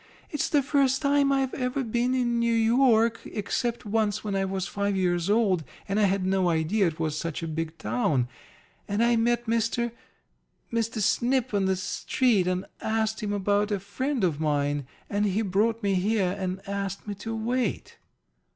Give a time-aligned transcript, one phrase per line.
[0.31, 4.65] It's the first time I've ever been in New York except once when I was
[4.65, 8.27] five years old, and I had no idea it was such a big town.
[8.87, 9.91] And I met Mr.
[10.73, 10.99] Mr.
[11.03, 15.83] Snip on the street and asked him about a friend of mine, and he brought
[15.83, 17.99] me here and asked me to wait."